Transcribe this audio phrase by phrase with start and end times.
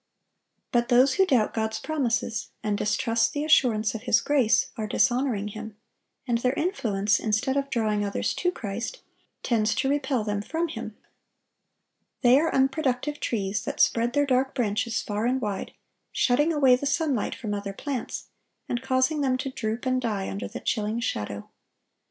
[0.71, 5.49] But those who doubt God's promises, and distrust the assurance of His grace, are dishonoring
[5.49, 5.77] Him;
[6.27, 9.01] and their influence, instead of drawing others to Christ,
[9.43, 10.97] tends to repel them from Him.
[12.23, 15.71] They are unproductive trees, that spread their dark branches far and wide,
[16.11, 18.29] shutting away the sunlight from other plants,
[18.67, 21.47] and causing them to droop and die under the chilling shadow.